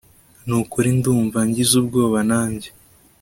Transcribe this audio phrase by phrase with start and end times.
[0.47, 2.69] nukuri ndumva ngize ubwoba nanjye